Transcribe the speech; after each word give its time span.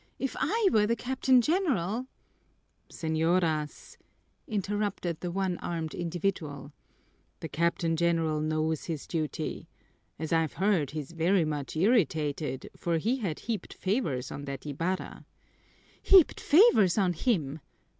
If 0.17 0.35
I 0.39 0.67
were 0.71 0.87
the 0.87 0.95
Captain 0.95 1.41
General" 1.41 2.07
"Señoras," 2.91 3.97
interrupted 4.47 5.19
the 5.19 5.29
one 5.29 5.59
armed 5.59 5.93
individual, 5.93 6.71
"the 7.39 7.47
Captain 7.47 7.95
General 7.95 8.39
knows 8.41 8.85
his 8.85 9.05
duty. 9.05 9.67
As 10.17 10.33
I've 10.33 10.53
heard, 10.53 10.89
he's 10.89 11.11
very 11.11 11.45
much 11.45 11.75
irritated, 11.77 12.71
for 12.75 12.97
he 12.97 13.17
had 13.17 13.41
heaped 13.41 13.75
favors 13.75 14.31
on 14.31 14.45
that 14.45 14.65
Ibarra." 14.65 15.23
"Heaped 16.01 16.39
favors 16.39 16.97
on 16.97 17.13
him!" 17.13 17.59